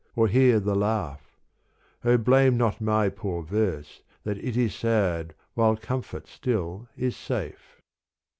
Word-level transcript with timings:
Or 0.15 0.27
hear 0.27 0.59
the 0.59 0.73
laugh— 0.73 1.37
O 2.11 2.17
blame 2.17 2.57
not 2.57 2.81
my 2.81 3.07
poor 3.09 3.43
verse 3.43 4.01
That 4.23 4.39
it 4.39 4.57
is 4.57 4.73
sad 4.73 5.35
while 5.53 5.77
comfort 5.77 6.25
still 6.27 6.87
is 6.97 7.15
safe. 7.15 7.79